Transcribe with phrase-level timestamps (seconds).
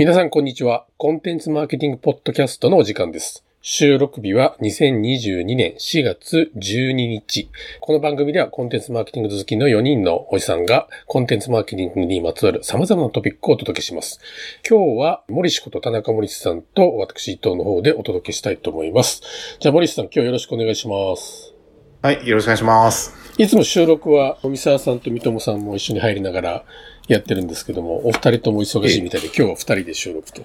[0.00, 0.86] 皆さんこんにちは。
[0.96, 3.44] コンテンツマーケティングポッドキャストのお時間です。
[3.60, 7.50] 収録日は2022年4月12日。
[7.82, 14.20] この番組ではコンテンツマーケティング好きの4人のおじさんがコンテンツマーケティングにまつわる様々なトピックをお届けします。
[14.66, 19.20] 今日は森氏こと田中森氏さんと私伊藤の方でお届けしたいと思います。
[19.60, 21.52] じゃあ森氏さん今日よろしくお願いします。
[22.00, 23.19] はい、よろしくお願いします。
[23.40, 26.64] いつも収録は、三沢さんと三友さんも一緒に入りながら
[27.08, 30.42] やってるんですけども、お二人とも忙しいみたいで、今日は二人で収録と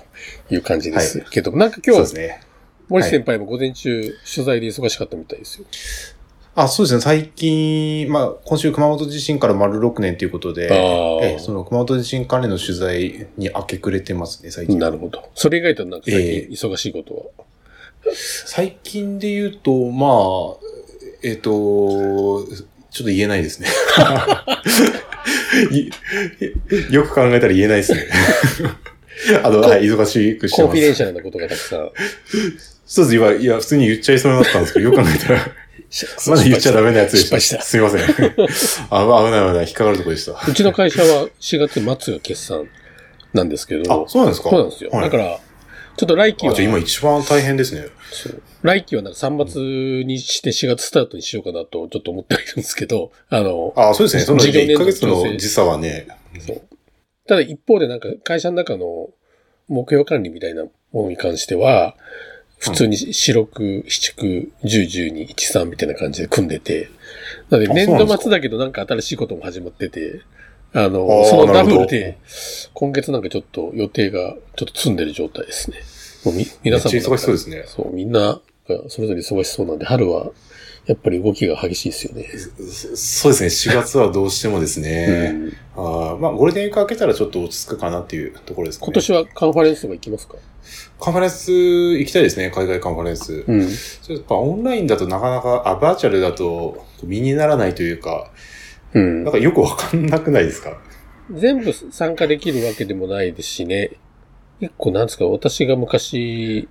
[0.50, 2.42] いう感じですけども、なんか今日そうです、ね。
[2.88, 5.66] 森先輩も午前中、取材で忙しかったみたいですよ。
[6.56, 7.02] あ、そうですね。
[7.02, 14.80] 最近、まあ、今週熊本地震から丸6年ということで、ええその熊本地震関連の取材に明け暮れてますね、最近。
[14.80, 15.30] なるほど。
[15.36, 17.46] それ以外となんか最え近忙しいことは？
[18.46, 20.76] 最近で言うと、まあ、
[21.24, 22.46] えっ、と、
[22.96, 23.68] ちょっと言えないですね。
[25.70, 25.92] い
[26.96, 28.08] よく考えたら言えないですね。
[29.44, 30.78] あの、はい、忙しくしてコンます。
[30.80, 31.90] フィデンシャルなことがたくさん。
[32.86, 33.16] そうです。
[33.18, 35.52] 今、いや、普通に言っちゃいそうになったんですけど、よく考えたら、
[36.28, 37.38] まだ言っちゃダメなやつでした。
[37.38, 38.02] 失敗したすみません。
[38.02, 40.42] あ、危ない危ない、引っかかるとこでした。
[40.48, 42.70] うちの会社は4月末が決算
[43.34, 44.90] なんですけど、あ、そうなんですかそうなんですよ。
[44.92, 45.38] はいだから、
[45.98, 47.88] ちょっと来期は、あ、じゃあ今一番大変ですね。
[48.10, 54.24] そう来期はなんか3月にして4月スタートにしようかなとちょっと思ってはいるんですけど、あの、あ、そうですね。
[54.24, 56.08] その1事業年度ヶ月の時差はね、
[56.40, 56.62] そう。
[57.28, 59.10] ただ一方でなんか会社の中の
[59.68, 61.96] 目標管理みたいなものに関しては、
[62.58, 66.90] 普通に四六、七九、十、十二、一、三みたいな感じで組んでて、
[67.50, 70.22] なのであ年度末だけどなんか新しいことも始まってて、
[70.74, 72.18] あの、あーそのダブルで、
[72.74, 75.78] 今月なんかちょっと予定がちょっと積んでる状態ですね。
[76.26, 77.64] もうみ皆さんも忙しそうですね。
[77.68, 80.32] そう、みんながそれぞれ忙しそうなんで、春は
[80.86, 82.28] やっぱり動きが激しいですよね。
[82.68, 83.74] そそうですね。
[83.74, 85.30] 4月はどうしてもですうね。
[85.32, 88.88] んあーまあ、ゴールデンウィーク明けたらちょっと落ち着くかなっていうところですかね。
[88.88, 90.36] 今年はカンファレンスとか行きますか？
[91.00, 92.52] カンファレンス行きたいですね。
[92.52, 93.44] 海外カンファレンス。
[93.48, 93.68] うん。
[93.68, 93.74] ちょ
[94.04, 98.32] っとやっぱオンラインだとなかなか、あ、バーチャルだと身にならないというか、
[98.94, 99.32] うんなん。
[99.32, 100.80] かよくわかんなくないですか？
[101.32, 103.92] 全部参加できるわけでもないですしね。
[104.60, 106.70] 一個なんですか、私が昔、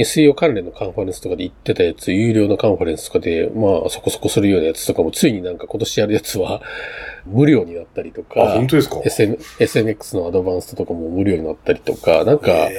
[0.00, 6.62] SEO 関連のカンファレンスとかで行ってたやつ、有料のカンファレンスとかで、まあそこそこするようなやつとかも、ついになんか今年やるやつは
[7.26, 12.70] 無料になったりとあ、か本、当ですか？SN SNX のアドバンストとかも無料になったりとか、なんか、やっ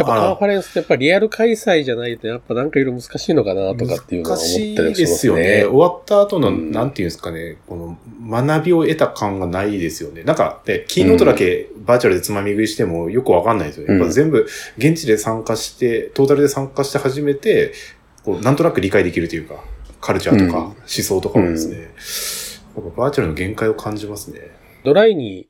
[0.00, 5.42] ぱカンあファレンスってやっぱリアル開催じゃないと、やっぱなんかいろいろ難しいのかなとかっていうのは思った難しりもしまいですよね。
[5.44, 5.64] すね。
[5.64, 7.96] 終わった後の、うんなんていうんですかね、この
[8.42, 10.22] 学びを得た感がないですよね。
[10.24, 13.94] なんか、で、キーノートだけバーチャルでつまみ食いしてもよくわかんないですよね。
[13.98, 14.46] やっぱ全部
[14.78, 17.72] 現地で参加して、トータルで参加して初めて、
[18.24, 19.62] こう、なんとなく理解できるというか、
[20.00, 20.64] カルチャーとかうん。
[20.64, 21.80] 思想とかもですね、
[22.76, 24.40] やっぱバーチャルの限界を感じますね。
[24.84, 25.48] ドライに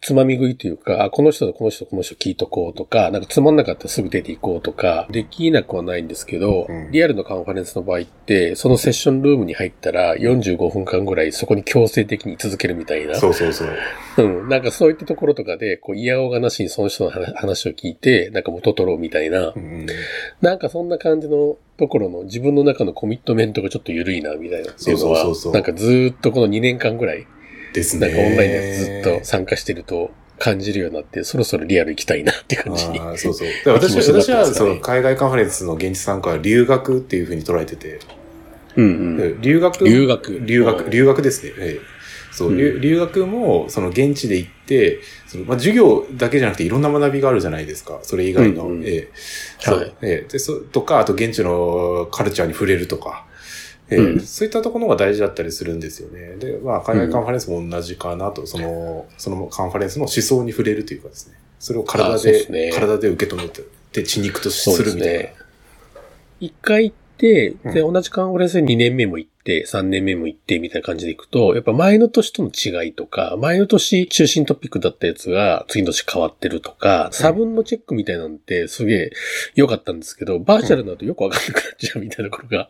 [0.00, 13.16] つまみ食いというか、あ、この人とこの人とこの人聞いとこうとか、なんかつまんなかったらすぐ出ていこうとか、できなくはないんですけど、うんリアルのカンファレンスの場合って、そのセッションルームに入ったら45分間ぐらいそこに強制的に続けるみたいな。
[13.16, 13.68] そうそうそう。
[14.18, 14.48] うん。
[14.48, 19.86] なんかそういったところとかで、こう、嫌おがなしにその人の話話を聞いて、なんか元取ろうみたいなう、ん
[20.40, 27.26] なんかそんな感じのところの自分の中のコミットメントがちょっと緩いな、みたいなっていうのはそうそうそうそう、なんかずーっとこの2年間ぐらい、
[27.76, 28.08] ですね。
[28.08, 32.98] なんかオンラインでずっと参加してると感じるようになって、そろそろリアル行きたいなって感じに。
[33.16, 33.48] そうそう。
[33.64, 38.00] で私気持ちになって私はそう海外カンファレンスの現地参加は留学っていうふうに捉えてて、
[38.76, 39.40] うんうん。
[39.40, 39.84] 留学？
[39.84, 41.52] 留学留学、留学ですね。
[41.58, 41.96] ええ
[42.32, 48.00] そう、うん留留学も、その現地で行って、そのまあ、授業だけじゃなくていろんな学びがあるじゃないですか。
[48.02, 48.64] それ以外の。
[48.64, 49.08] うんうんえ
[49.66, 53.25] えはいそうええでそとか、あと現地のカルチャーに触れるとか。
[53.90, 56.36] ええうんそういったところが大事だったりするんですよね。
[56.36, 61.34] で、まあ、海外カンファレンスも同じかなと、その、そのカンファレンスの思想に触れるというかですね。
[61.58, 65.30] それを体でで、すね体で受け止めて、で、血肉とするみたいな。
[66.40, 79.10] 一回行って、で、う同じカンファレンスに2年目も行って、3年目も行って、みたいな感じで行くと、やっぱ前の年との違いとか、前の年中心トピックだったやつが次の年変わってるとか、差分のチェックみたいなんてすげえ
[79.54, 82.68] 良かったんですけど、バーチャルだとよくわかんなくなっちゃうみたいなことが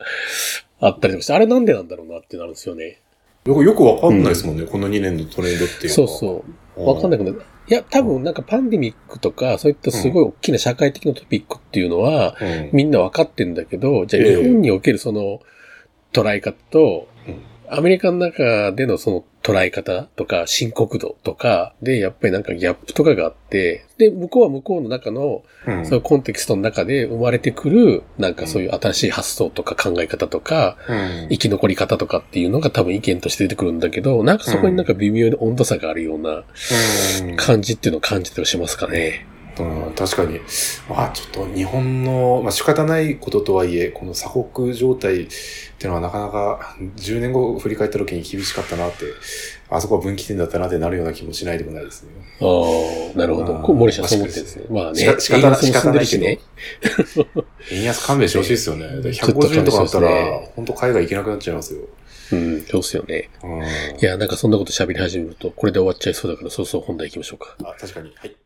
[0.80, 3.00] あったりとかして、あれなんでなんだろうなってなるんですよね。
[3.44, 6.08] よく、よくわかんないですもんね、この2年のトレンドっていうそうう。
[6.08, 6.44] そ
[6.76, 6.86] う。
[6.86, 7.42] わかんなくなる。
[7.68, 15.40] いや、多分なんかパンデミックとか、そういったすごい大きな社会的なトピックっていうのは、うんみんな分かってんだけど、じゃあええ日本におけるその
[16.12, 25.86] 捉え方とうん、アメリカの中でのその捉え方とか深刻度とかで、やっぱりなんかギャップとかがあって、で、向こうは向こうの中の、うん。
[25.86, 30.94] そのコンテキストの中で生まれてくる、なんかそういう新しい発想とか考え方とか、う
[31.26, 31.28] ん。
[31.30, 36.42] 生き残り方とかっていうのが多分意見として出てくるんだけど、なんかそこになんか微妙に温度差があるような
[37.22, 37.36] うん。
[37.36, 39.26] 感じっていうのを感じてはしますかね。
[39.58, 40.40] うん、確かに。
[40.88, 45.26] まあちょっと日本の、まあ仕方ないこととはいえ、この鎖国状態っ
[45.78, 49.04] ていうのはなかなか10年後振り返った時に厳しかったなって、
[49.68, 52.10] あそこは分岐点だったなってなるような気もしないでもないですね。
[52.40, 52.44] あ
[53.14, 53.54] あ、なるほど。
[53.54, 54.64] うんこう森下う思ってるんですね。
[54.70, 56.38] まあね、仕方な円安も進んでるしね。
[57.72, 58.86] 円安勘弁してほしいですよね。
[58.86, 60.10] うんでちょっと150円とかあったら、
[60.54, 61.80] 本当海外行けなくなっちゃいますよ。
[62.32, 63.30] うん、そうっすよね。
[63.42, 63.62] うん。
[63.62, 63.64] い
[64.00, 67.56] や、なんかそんなこと喋り始めると、これで終わっちゃいそうだから、そうそう本題行きましょうか。
[67.62, 68.12] あ、確かに。
[68.16, 68.36] はい。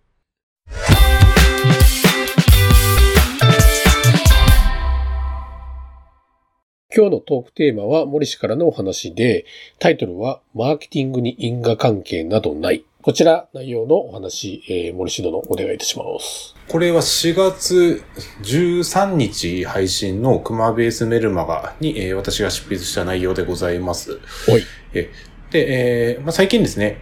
[6.92, 9.46] 今日のトークテーマは森氏からのお話で、
[9.78, 12.84] タイトルはマーケティングに因果関係などない。
[13.00, 16.56] こちら内容のお話、えー、森氏殿お願いいたします。
[16.68, 18.02] これは4月
[18.42, 24.20] 13日配信のクマベースメルマガに、えー私が執筆した内容でございます。
[24.48, 24.64] おい。
[24.92, 25.10] え
[25.50, 26.98] で、えーまあ、最近ですね、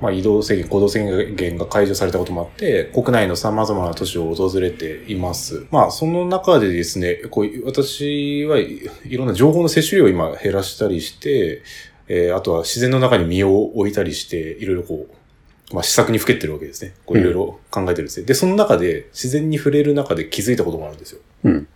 [0.00, 5.66] まあ、移動制限、行動制限が解除されたこともあって、国内の様々な都市を訪れています。
[5.70, 11.62] まあ、その中でですね、こう私はいいろんな情報の摂取量を今減らしたりして、
[12.08, 16.94] えーあとは自然の中に身を置いたりして、いろいろこう、まあ、施策にふけってるわけですね。
[17.06, 18.26] こういろいろ考えてるんですね。
[18.26, 21.20] で、その中で、自然に触れる中で気づいたことがあるんですよ。
[21.44, 21.68] うん。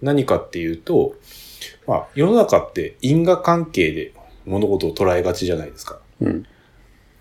[0.00, 1.16] 何かっていうと、
[1.86, 4.12] まあ、世の中って因果関係で
[4.44, 5.98] 物事を捉えがちじゃないですか。
[6.20, 6.46] うん。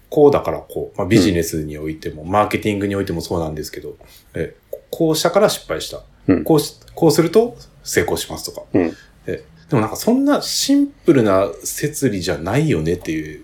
[0.10, 3.98] こうだからこう、まあ、ビジネスにおいても、マーケティングにおいてもそうなんですけど、
[4.34, 4.56] え
[4.90, 6.04] こうしたから失敗した。
[6.28, 8.68] うんこうし、こうすると成功しますとか。
[8.74, 8.94] うん。
[9.28, 13.44] えでもなんかそんなシンプルな説理じゃないよねっていう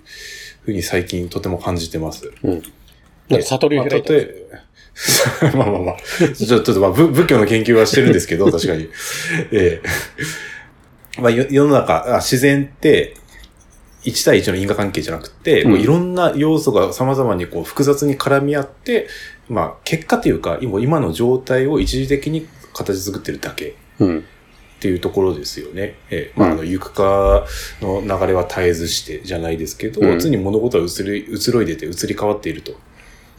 [0.62, 2.32] ふうに最近とても感じてます。
[2.44, 2.64] うん。
[3.30, 4.46] なんか悟りを開いて
[5.42, 5.96] まあ まあまあまあ。
[6.34, 8.90] ちょっとまあ仏仏教の研究はしてるんですけど、確かに。
[9.52, 13.16] ええまあ、よ世の中、あ自然って、
[14.04, 19.08] 1対1の因果関係じゃなくて、いろんな要素が様々にこう複雑に絡み合って、
[19.50, 23.76] まあ、結果というか、今今の状態を一時的に形作ってるだけ。
[24.00, 24.20] うん。
[24.20, 24.22] っ
[24.84, 25.96] ていうところですよね。
[26.10, 27.46] ええまあ、あの、行くか
[27.82, 32.74] の流れは絶えずしてじゃないですけど、うん常に物事は移り、移ろいでて移り変わっていると。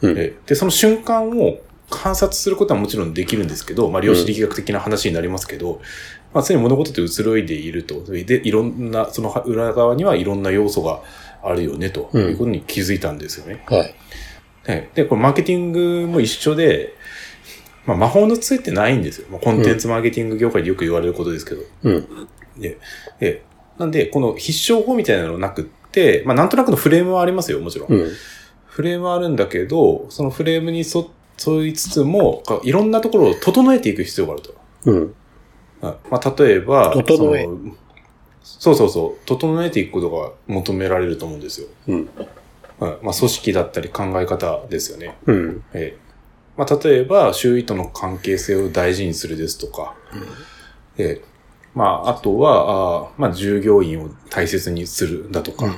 [0.01, 0.17] うん。
[0.17, 1.59] えで、その瞬間を
[1.89, 5.81] 観察することはもちろんできるんですけど、まあ、量子力学的な話になりますけど、
[6.33, 8.03] まあ、常に物事って移ろいでいると。
[8.03, 11.01] で、いろんな、その裏側にはいろんな要素が
[11.43, 13.63] あるよね、とうんいうことに気づいたんですよね。
[13.67, 13.95] はい。
[14.67, 16.95] ねで、これマーケティングも一緒で、
[17.85, 19.27] まあ、魔法の杖ってないんですよ。
[19.29, 21.61] まあ、コンテンツマーケティング業界でよく言われることですけど。
[21.83, 22.27] うん。
[22.57, 22.79] で、
[23.19, 23.43] で、
[23.77, 27.93] なんで、この必勝法みたいなのなくって、まあ、なんとなくのフレームはありますよ、もちろん。
[27.93, 28.11] うん。
[28.65, 31.01] フレームはあるんだけど、そのフレームに沿
[31.45, 34.55] 沿いつつも、かいろんなところを整えていく必要があると。
[34.85, 35.15] うん。
[35.81, 37.75] はいまあ、例えば、整えその
[38.43, 41.67] そうそうそう、整えていくことが求められると思うんですよ。
[41.87, 42.09] うん。
[42.79, 45.17] はいまあ、組織だったり考え方ですよね。
[45.25, 45.63] うん。
[45.73, 46.05] ええ
[46.57, 49.93] まあ、例えば、周囲との関係性を大事にするですとか、
[50.97, 51.35] ええ
[51.73, 55.75] まあ、あとは、あーまあ、従業員を大切にするだとか、うん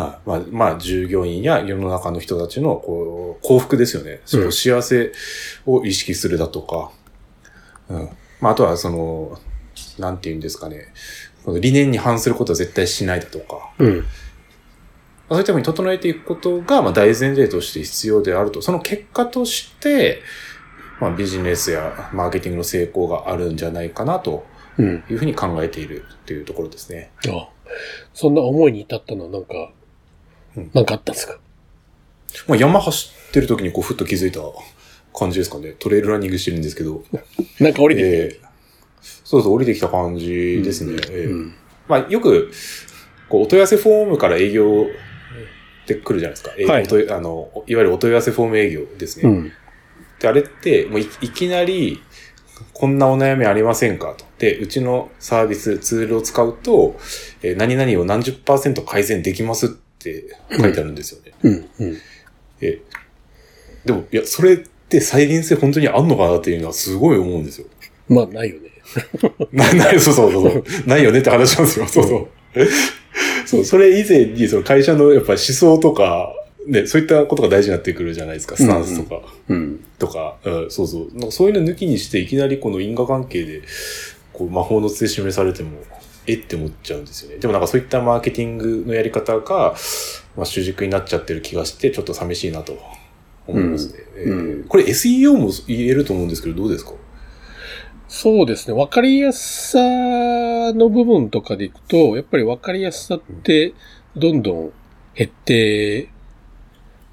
[0.00, 4.20] はいまあ、まあ、従業員や世の中の人たちのこう幸福ですよね。
[4.32, 5.12] うん幸せ
[5.66, 6.92] を意識するだとか、
[7.88, 8.08] うん。
[8.40, 9.38] まあ、あとは、その、
[9.98, 10.86] なんて言うんですかね。
[11.44, 14.04] この理念に反することは絶対しないだとか、うん。
[15.28, 18.62] そういったふうに整えていくことが、まあ、大前提として必要であると。
[18.62, 20.22] その結果として、
[21.00, 24.46] まあ、ビジネスやマーケティングの成功があるんじゃないかなと
[24.78, 25.04] うん。
[25.10, 27.10] いうふうに考えているというところですね。
[27.28, 27.48] あ
[28.14, 29.70] そんな思いに至ったのはなんかうん、
[30.74, 31.38] なんかあったんですか？
[32.46, 34.40] まあ、山走ってる時にこう、ふっと気づいた
[35.18, 35.74] 感じですかね。
[35.78, 37.02] トレイルランニングしてるんですけど。
[37.60, 38.50] なんか降りてええ
[39.24, 41.00] そうそう、降りてきた感じですね。
[41.10, 41.54] ええうん。
[41.88, 42.50] まあ、よく、
[43.28, 44.86] こう、お問い合わせフォームから営業
[45.84, 46.50] って来るじゃないですか。
[46.72, 49.28] はいあの、いわゆるお問い合わせフォーム営業ですね。
[49.28, 49.52] うん。
[50.20, 52.02] で、あれって、もういいきなり、
[52.74, 54.24] こんなお悩みありませんかと。
[54.38, 56.98] で、うちのサービス、ツールを使うと、
[57.42, 61.32] えー何々を何十パーセント改善できますって書いてあるんですよね。
[61.42, 61.52] うん。
[61.80, 61.96] うん。
[62.60, 63.00] えー
[63.84, 67.66] でも、いや、それって再現性本当にあんのかなっていうのはすごい思うんですよ。
[68.08, 68.70] まあ、ないよね。
[69.52, 70.64] な、ない、そうそうそう。
[70.86, 71.86] ないよねって話なんですよ。
[71.86, 72.26] そうそう。
[73.46, 76.34] そう、それ以前に、その会社のやっぱ思想とか、
[76.66, 78.56] ね、そういったことが大事になってくるじゃないですか。
[78.56, 79.22] スタンスとか。
[79.48, 79.80] うん。
[79.98, 81.32] とか、うん、そうそう。
[81.32, 83.62] そういうの抜きにして、いきなりこの因果関係で、
[84.32, 85.70] こう、魔法の杖示されても、
[86.30, 87.38] えって思っちゃうんですよね。
[87.38, 89.74] でもなんかそういったマーケティングのやり方が、
[90.36, 92.78] まあ、主軸になっちゃってる気がして、ちょっと寂しいなと
[93.46, 93.98] 思いますね。
[94.16, 96.92] えーうんこれ SEO も言えると思うんですけど、どうですか？
[98.08, 98.76] そうですね。
[98.76, 99.78] わかりやすさ
[100.72, 103.72] の部分とかでいくと、やっぱりわかりやすさって、
[104.16, 104.72] どんどん
[105.14, 106.10] 減って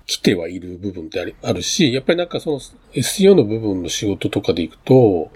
[0.05, 2.59] 来てはいる部分ってありあるし、やっぱりなんかその
[2.93, 5.31] SEO の部分の仕事とかでいくと、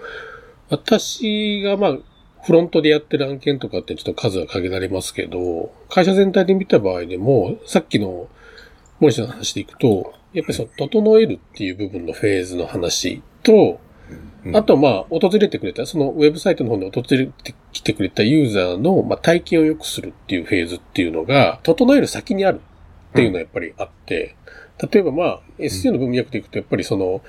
[0.68, 1.98] 私がまあ、
[2.44, 8.28] フロントでやってる案件とかってちょっと数は限られますけど、会社全体で見た場合でも、さっきの
[8.98, 13.80] 森下の話でいくと、やっぱりその、整えるっていう部分のフェーズの話と、
[14.54, 22.60] あと、まあ、訪れてくれた、そのウェブサイトの方に訪れてきてくれたユーザーの、まあ、体験を良くするっていうフェーズっていうのが、整える先にある
[23.10, 24.34] っていうのはやっぱりあって、
[24.92, 27.22] 例えばまあ、SEO の文脈でいくと、やっぱりその、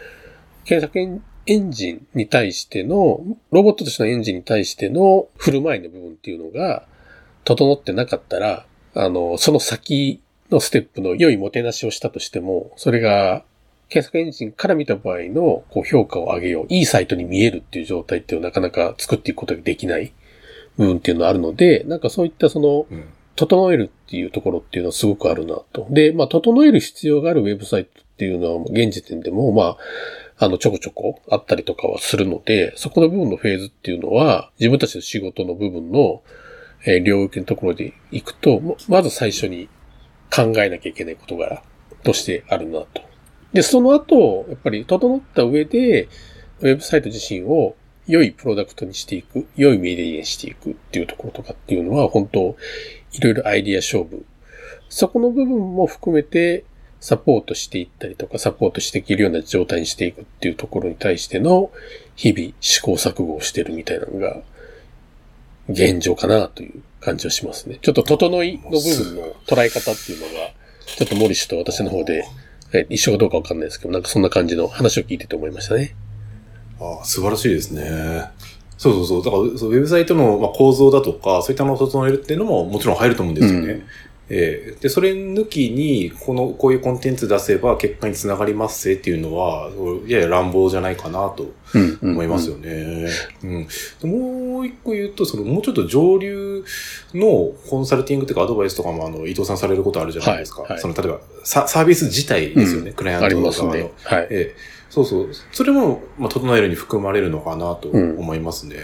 [0.65, 1.23] 検索エン
[1.71, 3.21] ジンに対しての、
[3.51, 6.85] ロボットとしてのエンジンに対しての振る舞いの部分っていうのが、
[7.43, 13.43] 整ってなかったら、あの、その先のステップの良いもてなしをしたとしても、それが
[13.89, 20.13] 検索エンジンから見た場合のこう評価を上げよう、いいサイトに見えるっていう状態っていうのはなかなか作っていくことができない
[20.77, 22.87] 部分っていうのはあるので、なんかそういったその、
[23.35, 25.87] 整えるっていうところっていうのはすごくあるなと。
[25.89, 29.77] で、まあ、整える必要があるウェブサイトっていうのは、現時点でも、まあ、
[30.43, 36.21] あの、ちょこちょこあったりとかはするので、そこの部分のフェーズっていうのは、自分たちの仕事の部分の、
[36.85, 39.69] えー、領域のところで行くと、まず最初に
[40.33, 41.63] 考えなきゃいけない事柄
[42.03, 43.01] としてあるなと。
[43.53, 46.09] で、その後、やっぱり整った上で、
[46.59, 47.75] ウェブサイト自身を
[48.07, 52.57] 良いプロダクトにしていく、良いメディアにしていくっていうところとかっていうのは、本当
[53.13, 54.25] いろいろアイディア勝負。
[54.89, 56.65] そこの部分も含めて、
[57.03, 61.69] サポートしていったりとか、サポートしていけるような状態にしていくっていうところに対しての、
[62.15, 64.39] 日々試行錯誤をしてるみたいなのが、
[65.67, 67.77] 現状かなという感じはしますね。
[67.81, 70.51] ちょっと整いの部分の捉え方っていうのが、
[70.95, 72.25] ちょっとモリッシュと私の方で
[72.87, 75.97] 一緒かどうかわかんないですけど、なんかそんな感じの話を聞いてて思いましたね。
[76.79, 78.31] ああ、素晴らしいですね。
[78.77, 79.25] そうそうそう。
[79.25, 83.67] だから、そうウェブサイトの、まあ、構造だとか、そういったのを整えるっていうのももちろん入ると思うんですよね。
[83.67, 83.83] うん
[84.29, 89.69] えー、で、それ抜きに、この、こういうコンテンツ出せば結果につながりますっていうのは、
[90.07, 91.51] やや乱暴じゃないかなと
[92.01, 93.09] 思いますよね。
[93.43, 93.67] うん、
[94.03, 96.63] うん、もう一個言うと、その、もうちょっと上流
[97.13, 100.61] のコンサルティングというかアドバイスとかも、あの、伊藤さんされることあるじゃないですか。
[100.61, 103.73] はいはい、その、例えばサ、サービス自体ですよね、うん、クライアント側の。
[103.73, 104.27] ね、はい。
[104.29, 105.29] えー、そうそう。
[105.51, 108.77] それも、まあ、整えるに含まれるのかなと思いますね。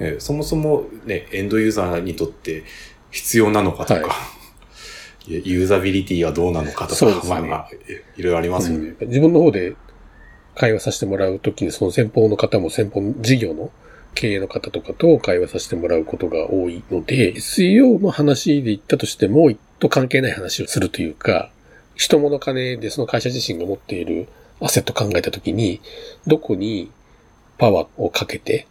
[0.00, 2.64] うん、えー、そもそもね、エンドユーザーにとって
[3.10, 4.37] 必要なのかとか、はい
[5.28, 7.68] ユーザビリティはどうなのかとか、そうですね、まあまあ、
[8.16, 9.08] いろいろありますよね、うん。
[9.08, 9.76] 自分の方で
[10.54, 13.70] 会話させてもらうときに、その先方の方も先方事業の
[14.14, 21.50] 経営の方とかと会話させてもらうことが多いので、SEO の話で言ったとしても、と関係ない話をするというか、
[21.94, 24.28] 人物金でその会社自身が持っている
[24.60, 25.80] アセット考えたときに、
[26.26, 26.90] どこに
[27.58, 28.66] パワーをかけて、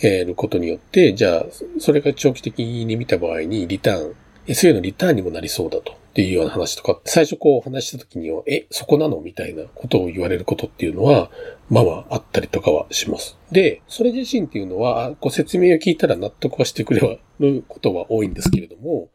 [0.00, 1.46] えることによって、じゃあ、
[1.80, 4.14] それが長期的に見た場合にリターン
[4.54, 5.98] se のリターンにもなりそうだと。
[6.18, 11.30] っていうような話とか、最初こう話した時には、え、そこなのみたいなことを言われることっていうのは、
[11.70, 13.38] まあまああったりとかはします。
[13.52, 19.10] で、それ自身っていうのは、ご説明を聞いたら納得はしてくれることは多いんですけれども、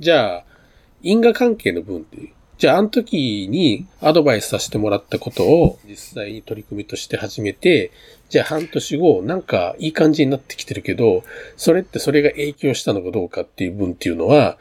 [0.00, 0.44] じゃあ、
[1.00, 7.92] 因果関係の分っていう、じゃあ、あの時にアドバイスさせてもらったことを実際に取り組みとして始めて、
[8.28, 11.22] じゃあ半年後、なんかいい感じになってきてるけど、
[11.56, 14.58] それってそれが影響したのかどうかっていう分っていうのは、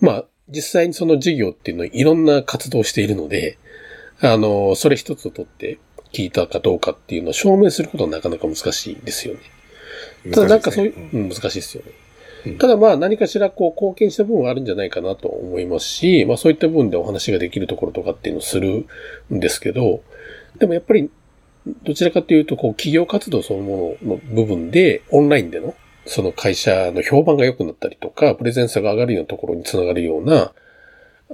[0.00, 3.56] まあ、実際にその事業っていうのはいろんな活動をしているので、
[4.20, 5.78] あの、それ一つを取って
[6.12, 9.40] 聞いたかどうかっていうのを証明することはなかなか難しいですよね。
[10.32, 11.92] ただなんかそういう、うん、難しいですよね。
[12.56, 18.86] ただまあ何かしらこう貢献した部分はあるんじゃないかなと思いますし、まあそういった部分でお話ができるところとかっていうのをする
[19.32, 20.02] んですけど、
[20.58, 21.10] でもやっぱり
[21.82, 25.74] どちらかというとこう企業活動そのものの部分でオンラインでの
[26.06, 30.52] その会社の評判が良くなったりとか、プレゼンスが上がるようなところにつながるような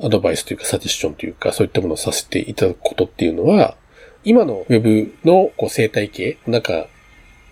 [0.02, 3.76] アドバイスというかサジェスションというか、そういったものをさせていただくことっていうのは、
[4.25, 6.88] 今の Web のこう生態系の中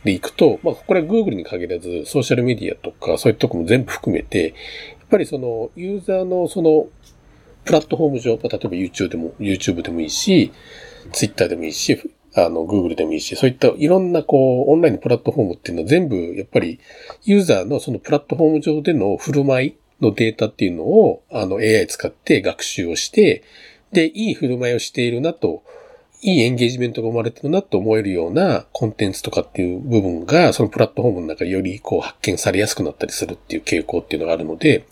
[0.05, 6.89] でいくと、まあ、これは Google に限らず、ソーシャルメディアとか、そういったとこも全部含めて、やっぱりそのユーザーのその
[7.65, 10.53] プラットフォーム上、例えば YouTube でも、YouTube でもいいし、
[11.13, 12.01] Twitter でもいいし、
[12.35, 16.81] あの、Google でもいいし、そういったいろんなこう、オンラインのプラットフォームっていうのは全部、やっぱり、
[17.25, 23.45] ユーザーのそのプラットフォーム上での振る舞いのデータっていうのを、あの、AI 使って学習をして、
[23.93, 25.63] で、いい振る舞いをしているなと、
[26.25, 34.87] いいエンゲージメントが生まれてるなと思えるようなコンテンツとかっていう部分が、そのプラットフォームの中でよりこう発見されやすくなったりするっていう傾向っていうのがあるので、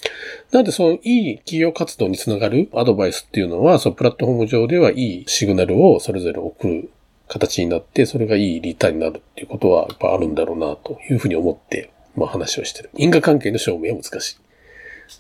[0.50, 6.90] なのでそのいい企業活動につながるアドバイスっていうのは、そのプラットフォーム上ではいいシグナルをそれぞれ送る
[7.28, 12.90] 形になって、それがいいリターンになるっていうことはやっぱあるんだろうなというふうに思って、まあ話をしてる。
[12.96, 14.37] 因果関係の証明は難しい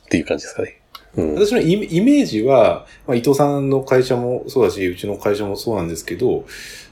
[0.06, 0.79] っていう感じですかね。
[1.16, 1.34] うん。
[1.34, 6.44] 私のイメージは、まあ、伊藤さんの会社もそうだし、うちの会社もそうなんですけど、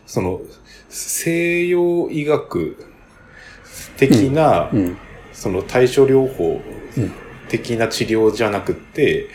[0.06, 0.40] その、
[0.88, 2.76] 西洋医学
[3.96, 4.96] 的な、うん。
[5.32, 6.60] その対処療法
[6.96, 7.12] うん
[7.48, 9.28] 的な治療じゃなくって、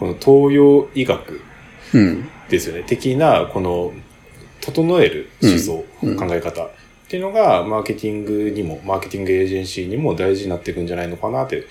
[0.00, 1.40] この東洋医学
[1.94, 2.28] うん。
[2.48, 2.82] ですよね。
[2.86, 3.92] 的な、この、
[4.60, 6.70] 整える思想、うん考え方っ
[7.08, 11.64] ていうのが、マーケティングにも、マーケティングエージェンシーにも大事になっていくんじゃないのかなって、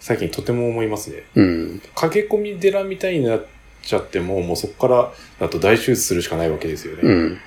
[0.00, 1.24] 最近とても思いますね。
[1.34, 1.82] うん。
[1.94, 3.46] 駆け込み寺みたいになっ
[3.82, 7.00] ちゃっても、もうそこからだと大手術するしかないわけですよね。
[7.02, 7.38] うん。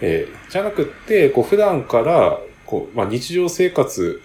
[0.00, 4.20] えーじゃなくって、こう普段から、こう、まあ、日常生活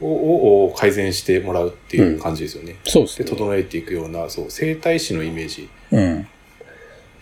[0.00, 2.76] ををを改善してもらうっていう感じですよね。
[2.84, 3.28] で、そうですね。
[3.28, 5.68] 整えていくような、そう、生態師のイメージ。
[5.90, 6.26] うん。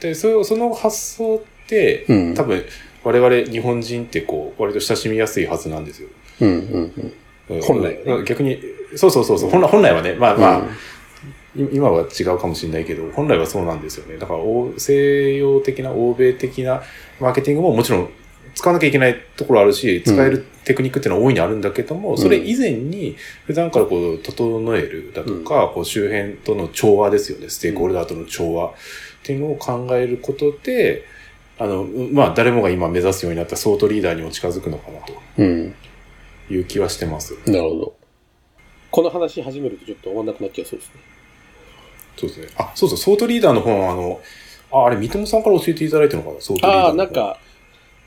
[0.00, 2.64] で、そその発想って、うん多分、
[3.04, 6.08] 我々日本人ってこう、割と親しみやすいはずなんですよ。
[6.40, 6.48] うん。
[6.48, 6.92] うん。
[7.48, 8.60] うん本来はね逆に、
[8.94, 10.68] そうそうそうそう、本来本来はね、まあまあ、うん
[11.56, 14.18] い今は違うかもしれないけど、本来はそうなんですよね。
[14.18, 16.82] だから、欧西洋的な、欧米的な
[17.18, 18.10] マーケティングももちろん
[18.54, 23.16] 使わなきゃいけないところあるし、使えるテクニックっていうのは大いにあるんだけども、それ以前に、
[23.46, 27.48] 普段からこう、整えるだとか、こう、周辺との調和ですよね。
[27.48, 28.72] ステークホルダーとの調和っ
[29.22, 31.04] ていうのを考えることで、
[31.58, 35.74] あの、まあ、誰もが今目指すようになったソートリーダーにも近づくのかなとうん。
[36.50, 37.34] いう気はしてます。
[37.46, 37.96] なるほど。
[38.96, 40.94] この話始めるとちょっと終わんなくなっちゃいそうですね。
[42.16, 42.48] そうですね。
[42.56, 44.22] あ、そうそう、ソートリーダーの本、あの、
[44.72, 46.40] あ、あれ、三友さんから教えていただいたのかな？
[46.40, 47.38] ソートリーダーのああ、本なん、か、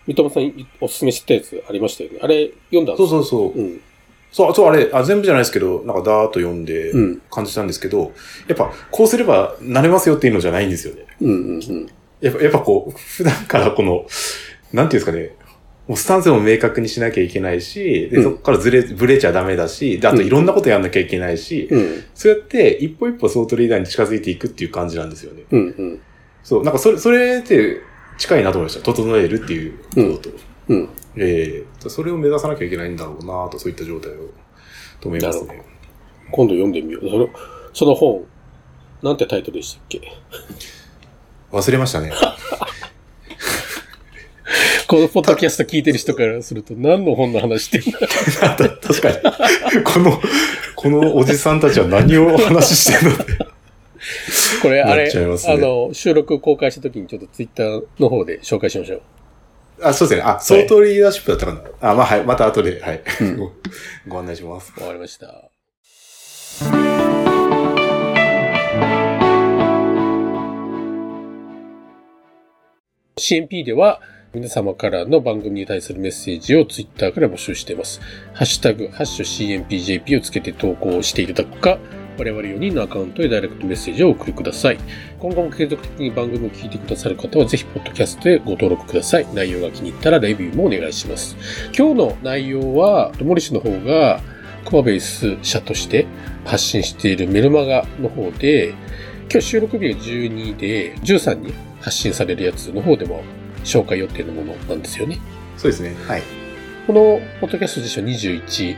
[0.08, 2.20] 三友さんおすすめしてたやつありましたよね。
[2.24, 3.52] あれ、読んだそうそうそう。
[3.52, 3.82] うん。
[4.32, 7.22] そう、そう、あれ、あ、全部じゃないですけど、なんかダーッと読んでうん。
[7.30, 8.12] 感じたんですけど、
[8.48, 11.06] やっぱ、こうすればなれますよっていうのじゃないんですよね。
[11.22, 11.32] うん。
[11.32, 11.88] うん。
[12.20, 14.08] やっぱ、やっぱこう、普段からこの、
[14.74, 15.36] なんていうんですかね、
[15.90, 22.04] もうスタンスも明確にしなきゃいけないし、で、うんそこからずれ、ぶれちゃダメだし、で、あといろんなことやんなきゃいけないし、うん。
[22.14, 25.46] そうやって一歩一歩ソートリーダーに近づいていくっていう感じなんですよね。
[25.50, 25.60] うん。
[25.60, 26.02] うん。
[26.44, 27.82] そう、なんかそれ、それって
[28.20, 28.84] 近いなと思いました？
[28.84, 30.38] 整えるっていうことと。
[30.68, 30.90] うん。
[31.18, 34.30] ええそれを目指さなきゃいけないんだろうなと、そういった状態を、
[35.02, 35.66] と思いますなね。
[36.32, 37.10] 今度読んでみよう。
[37.10, 37.30] その、
[37.74, 38.26] その本、
[39.02, 40.02] なんてタイトルでしたっけ？
[41.52, 42.12] 忘れましたね。
[44.90, 48.00] このポッドキャスト聞いてる人からすると何の本の話してんだ？
[48.58, 49.84] 確かに。
[49.84, 50.20] この、
[50.76, 53.18] このおじさんたちは何を話してるの？
[54.64, 59.02] これ、あれ、ねあの、収録公開した時にちょっとツイッターの方で紹介しましょう。
[59.84, 60.28] あ、そうですね。
[60.28, 61.92] あ、相当リーダーシップだったかな？
[61.92, 62.24] あ、まあはい。
[62.24, 63.04] また後で、はい。
[63.22, 63.52] うんご
[64.08, 64.74] ご案内します。
[64.82, 65.52] わかりました。
[73.18, 78.00] CMP では皆様からの番組に対するメッセージをツイッターから募集しています。
[78.36, 81.80] ハッシュタグ、ハッシュ CMPJP をつけて投稿していただくか、
[82.16, 84.78] 我々4人のアカウントへダイレクトメッセージをお送りください。
[85.18, 89.26] 今後も継続的に番組を聞いてくださる方は、ぜひ、ポッドキャストへご登録ください。
[89.34, 91.36] 内容が気に入ったらレビューもお願いします。
[91.76, 94.22] 今日の内容は、モリシの方が、
[94.64, 96.06] クマベース社として
[96.46, 98.76] 発信しているメルマガの方で、
[99.32, 103.24] 今日収録日が12で、13に発信されるやつの方でも
[103.64, 105.20] 紹介予定のものなんですよね。
[105.58, 105.96] そうですね。
[106.08, 106.24] はい。
[106.88, 108.76] このポッドキャスト辞書21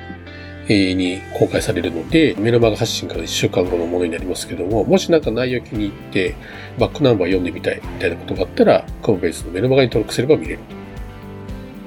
[0.67, 6.35] に公開されるので、メルマガ発信から1週間後のものになりますけども、もしなんか内容気に入って、
[6.79, 10.59] バックナンバー読んでみたいみたいなことがあったら、クマベースのメルマガに登録すれば見れる。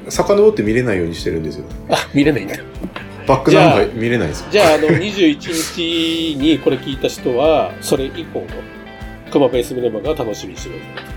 [0.08, 1.64] 遡って見れないようにしてるんですよ。
[1.88, 2.56] あ、見れないんだ。
[3.26, 4.48] バックナンバー見れないですよ。
[4.50, 8.46] じゃあ、あの、21日にこれ聞いた人は、それ以降の
[9.30, 11.13] クマベースメルマガが楽しみにしてください。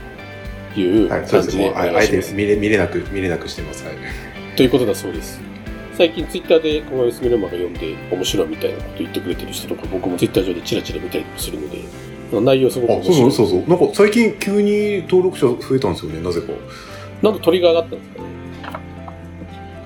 [0.77, 1.55] というはい、そうですね。
[1.55, 2.33] 感じでおもうああえて。
[2.33, 3.83] 見れ、見れなく、見れなくしてます。
[3.83, 3.95] はい。
[4.55, 5.41] ということだそうです。
[5.97, 11.79] 最近ツイッターでクマベースメルマガ読んで面白いみたいなこと言ってくれてる人とか、僕もツイッター上でチラチラ見たりもするので、
[12.31, 13.31] 内容すごくあ、面そう白い。
[13.31, 13.69] そうそうそう。
[13.69, 16.53] なんか最近急に登録者増えたんですよね、なぜか。
[17.23, 18.27] なんでトリガーがあったんですかね。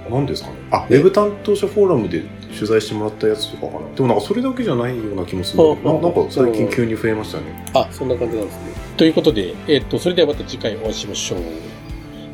[0.10, 0.56] 何ですかね。
[0.72, 3.96] あ、ウェブ担当者フォーラムで取材してもらったやつとかかな。
[3.96, 7.66] でもなんかそれだけじゃないような気もするんだけど、ななんか最近急に増えましたね。
[7.74, 8.72] あ、そんな感じなんですね。
[8.98, 11.40] ということで、えっ、と、それではまた次回お会いしましょう。
[11.40, 11.46] こ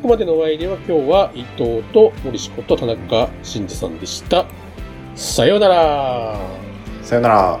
[0.02, 4.46] こまでのお相手は今日は伊藤と森志子と田中真二さんでした。
[5.16, 6.38] さようなら。
[7.02, 7.60] さよなら。